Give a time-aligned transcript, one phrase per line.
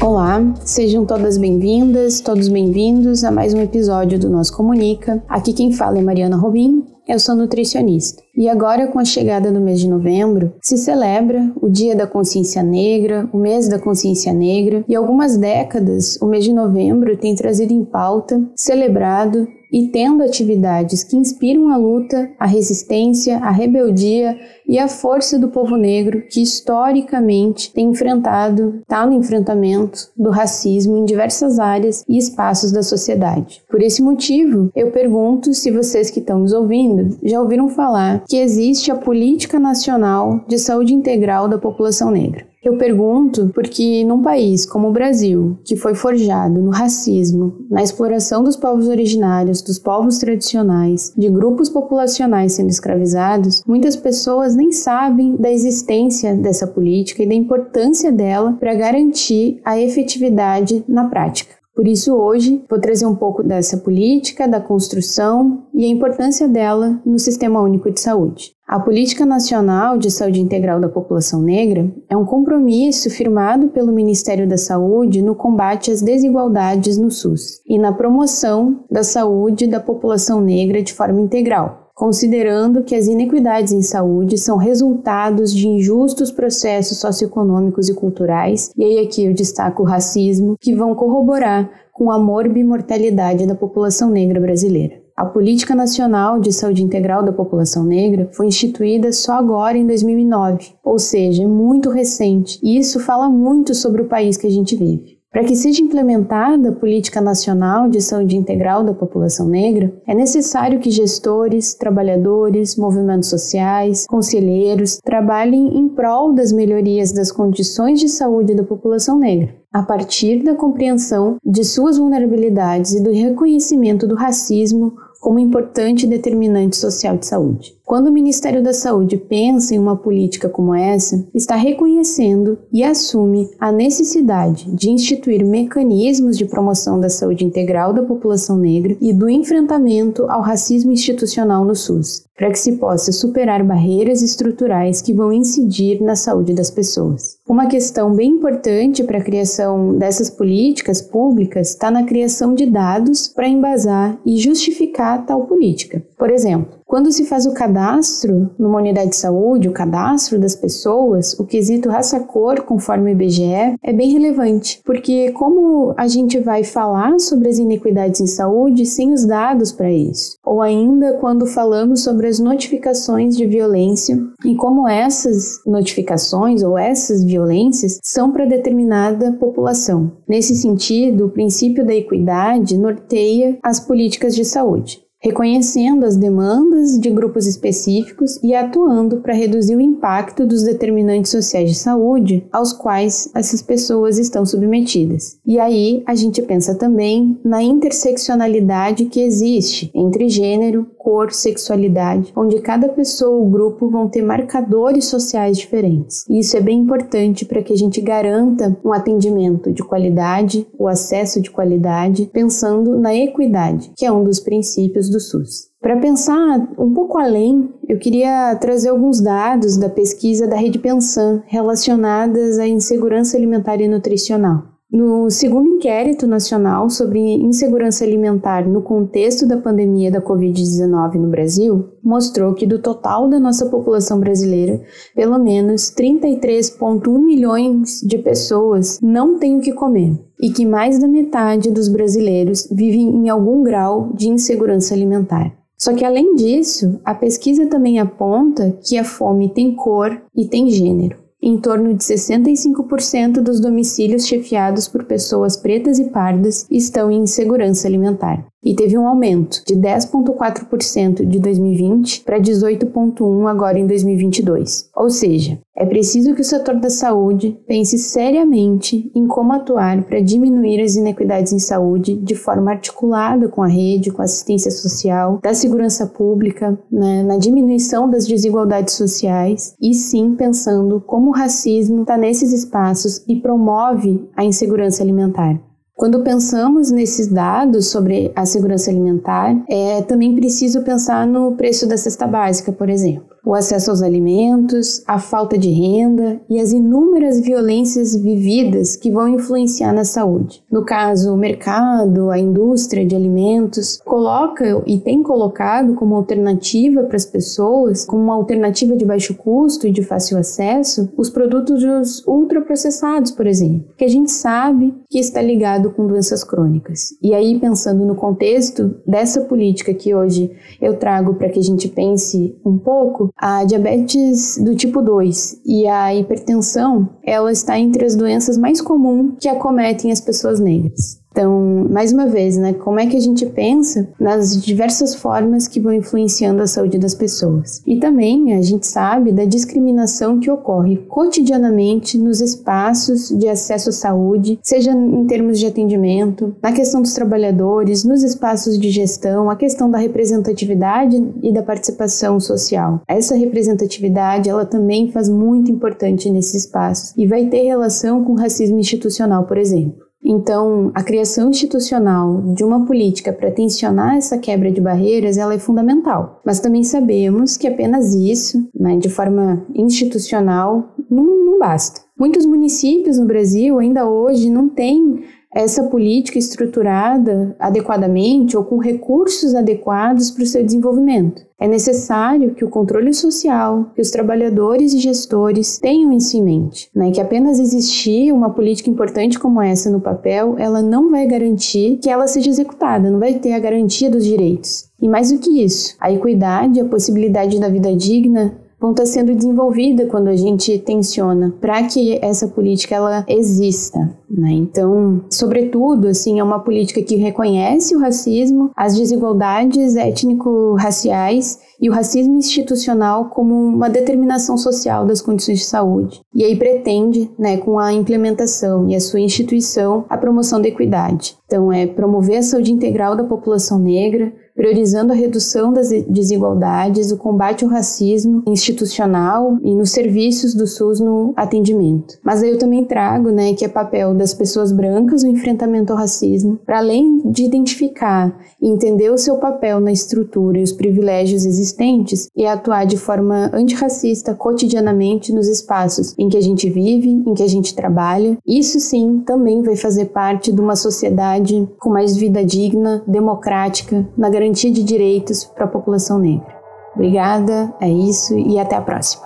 [0.00, 5.22] Olá, sejam todas bem-vindas, todos bem-vindos a mais um episódio do Nós Comunica.
[5.28, 8.22] Aqui quem fala é Mariana Robin, eu sou nutricionista.
[8.36, 12.62] E agora, com a chegada do mês de novembro, se celebra o Dia da Consciência
[12.62, 17.72] Negra, o mês da Consciência Negra, e algumas décadas o mês de novembro tem trazido
[17.72, 24.78] em pauta, celebrado e tendo atividades que inspiram a luta, a resistência, a rebeldia e
[24.78, 31.04] a força do povo negro que historicamente tem enfrentado, está no enfrentamento do racismo em
[31.04, 33.62] diversas áreas e espaços da sociedade.
[33.68, 38.36] Por esse motivo, eu pergunto se vocês que estão nos ouvindo já ouviram falar que
[38.36, 42.46] existe a Política Nacional de Saúde Integral da População Negra.
[42.64, 48.42] Eu pergunto porque num país como o Brasil, que foi forjado no racismo, na exploração
[48.42, 55.36] dos povos originários, dos povos tradicionais, de grupos populacionais sendo escravizados, muitas pessoas nem sabem
[55.36, 61.63] da existência dessa política e da importância dela para garantir a efetividade na prática.
[61.74, 67.00] Por isso, hoje, vou trazer um pouco dessa política, da construção e a importância dela
[67.04, 68.52] no Sistema Único de Saúde.
[68.66, 74.48] A Política Nacional de Saúde Integral da População Negra é um compromisso firmado pelo Ministério
[74.48, 80.40] da Saúde no combate às desigualdades no SUS e na promoção da saúde da população
[80.40, 86.98] negra de forma integral, considerando que as inequidades em saúde são resultados de injustos processos
[86.98, 92.18] socioeconômicos e culturais, e aí aqui eu destaco o racismo, que vão corroborar com a
[92.18, 95.04] morbimortalidade da população negra brasileira.
[95.16, 100.74] A Política Nacional de Saúde Integral da População Negra foi instituída só agora em 2009,
[100.82, 104.74] ou seja, é muito recente, e isso fala muito sobre o país que a gente
[104.74, 105.13] vive.
[105.34, 110.78] Para que seja implementada a Política Nacional de Saúde Integral da População Negra, é necessário
[110.78, 118.54] que gestores, trabalhadores, movimentos sociais, conselheiros trabalhem em prol das melhorias das condições de saúde
[118.54, 124.94] da população negra, a partir da compreensão de suas vulnerabilidades e do reconhecimento do racismo
[125.20, 127.74] como importante determinante social de saúde.
[127.86, 133.50] Quando o Ministério da Saúde pensa em uma política como essa, está reconhecendo e assume
[133.60, 139.28] a necessidade de instituir mecanismos de promoção da saúde integral da população negra e do
[139.28, 145.30] enfrentamento ao racismo institucional no SUS, para que se possa superar barreiras estruturais que vão
[145.30, 147.36] incidir na saúde das pessoas.
[147.46, 153.28] Uma questão bem importante para a criação dessas políticas públicas está na criação de dados
[153.28, 156.02] para embasar e justificar tal política.
[156.18, 161.34] Por exemplo, quando se faz o cadastro numa unidade de saúde, o cadastro das pessoas,
[161.38, 167.18] o quesito raça-cor, conforme o IBGE, é bem relevante, porque como a gente vai falar
[167.18, 170.36] sobre as inequidades em saúde sem os dados para isso?
[170.44, 177.24] Ou ainda quando falamos sobre as notificações de violência e como essas notificações ou essas
[177.24, 180.12] violências são para determinada população.
[180.28, 187.08] Nesse sentido, o princípio da equidade norteia as políticas de saúde reconhecendo as demandas de
[187.08, 193.30] grupos específicos e atuando para reduzir o impacto dos determinantes sociais de saúde aos quais
[193.34, 195.38] essas pessoas estão submetidas.
[195.46, 202.60] E aí a gente pensa também na interseccionalidade que existe entre gênero, cor, sexualidade, onde
[202.60, 206.24] cada pessoa ou grupo vão ter marcadores sociais diferentes.
[206.28, 210.86] E isso é bem importante para que a gente garanta um atendimento de qualidade, o
[210.86, 215.70] acesso de qualidade, pensando na equidade, que é um dos princípios do SUS.
[215.80, 221.42] Para pensar um pouco além, eu queria trazer alguns dados da pesquisa da Rede Pensan
[221.46, 224.73] relacionadas à insegurança alimentar e nutricional.
[224.94, 231.88] No segundo inquérito nacional sobre insegurança alimentar no contexto da pandemia da Covid-19 no Brasil,
[232.00, 234.80] mostrou que do total da nossa população brasileira,
[235.12, 241.08] pelo menos 33,1 milhões de pessoas não têm o que comer e que mais da
[241.08, 245.52] metade dos brasileiros vivem em algum grau de insegurança alimentar.
[245.76, 250.70] Só que além disso, a pesquisa também aponta que a fome tem cor e tem
[250.70, 257.24] gênero em torno de 65% dos domicílios chefiados por pessoas pretas e pardas estão em
[257.24, 258.46] insegurança alimentar.
[258.64, 264.88] E teve um aumento de 10,4% de 2020 para 18,1% agora em 2022.
[264.96, 270.20] Ou seja, é preciso que o setor da saúde pense seriamente em como atuar para
[270.20, 275.40] diminuir as inequidades em saúde de forma articulada com a rede, com a assistência social,
[275.42, 282.02] da segurança pública, né, na diminuição das desigualdades sociais e sim pensando como o racismo
[282.02, 285.60] está nesses espaços e promove a insegurança alimentar.
[285.96, 291.96] Quando pensamos nesses dados sobre a segurança alimentar, é também preciso pensar no preço da
[291.96, 297.40] cesta básica, por exemplo o acesso aos alimentos, a falta de renda e as inúmeras
[297.40, 300.62] violências vividas que vão influenciar na saúde.
[300.70, 307.16] No caso, o mercado, a indústria de alimentos coloca e tem colocado como alternativa para
[307.16, 313.30] as pessoas, como uma alternativa de baixo custo e de fácil acesso, os produtos ultraprocessados,
[313.30, 317.10] por exemplo, que a gente sabe que está ligado com doenças crônicas.
[317.22, 320.50] E aí, pensando no contexto dessa política que hoje
[320.80, 325.86] eu trago para que a gente pense um pouco, a diabetes do tipo 2 e
[325.86, 331.23] a hipertensão, ela está entre as doenças mais comuns que acometem as pessoas negras.
[331.34, 335.80] Então, mais uma vez, né, como é que a gente pensa nas diversas formas que
[335.80, 337.82] vão influenciando a saúde das pessoas?
[337.84, 343.92] E também a gente sabe da discriminação que ocorre cotidianamente nos espaços de acesso à
[343.92, 349.56] saúde, seja em termos de atendimento, na questão dos trabalhadores, nos espaços de gestão, a
[349.56, 353.02] questão da representatividade e da participação social.
[353.08, 358.38] Essa representatividade, ela também faz muito importante nesses espaços e vai ter relação com o
[358.38, 360.03] racismo institucional, por exemplo.
[360.24, 365.58] Então, a criação institucional de uma política para tensionar essa quebra de barreiras, ela é
[365.58, 366.40] fundamental.
[366.44, 372.00] Mas também sabemos que apenas isso, né, de forma institucional, não, não basta.
[372.18, 375.24] Muitos municípios no Brasil ainda hoje não têm
[375.54, 381.42] essa política estruturada adequadamente ou com recursos adequados para o seu desenvolvimento.
[381.58, 386.90] É necessário que o controle social, que os trabalhadores e gestores tenham isso em mente,
[386.94, 387.12] né?
[387.12, 392.10] que apenas existir uma política importante como essa no papel, ela não vai garantir que
[392.10, 394.90] ela seja executada, não vai ter a garantia dos direitos.
[395.00, 399.34] E mais do que isso, a equidade, a possibilidade da vida digna vão estar sendo
[399.34, 404.14] desenvolvida quando a gente tensiona para que essa política ela exista.
[404.36, 404.52] Né?
[404.52, 411.92] Então, sobretudo, assim, é uma política que reconhece o racismo, as desigualdades étnico-raciais e o
[411.92, 416.20] racismo institucional como uma determinação social das condições de saúde.
[416.34, 421.36] E aí pretende, né, com a implementação e a sua instituição, a promoção da equidade.
[421.46, 427.16] Então, é promover a saúde integral da população negra, priorizando a redução das desigualdades, o
[427.16, 432.18] combate ao racismo institucional e nos serviços do SUS no atendimento.
[432.22, 435.98] Mas aí eu também trago, né, que é papel das pessoas brancas o enfrentamento ao
[435.98, 441.44] racismo, para além de identificar e entender o seu papel na estrutura e os privilégios
[441.44, 447.34] existentes, e atuar de forma antirracista cotidianamente nos espaços em que a gente vive, em
[447.34, 448.38] que a gente trabalha.
[448.46, 454.30] Isso sim também vai fazer parte de uma sociedade com mais vida digna, democrática, na
[454.30, 456.54] garantia de direitos para a população negra.
[456.94, 459.24] Obrigada, é isso e até a próxima.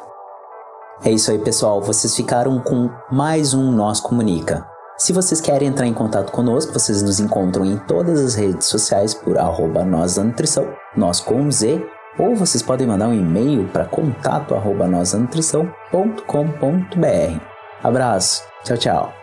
[1.05, 1.81] É isso aí, pessoal.
[1.81, 4.67] Vocês ficaram com mais um Nós Comunica.
[4.99, 9.15] Se vocês querem entrar em contato conosco, vocês nos encontram em todas as redes sociais
[9.15, 11.87] por arroba nós da nutrição, nós com Z,
[12.19, 14.89] ou vocês podem mandar um e-mail para contato arroba
[17.81, 19.18] Abraço, tchau, tchau.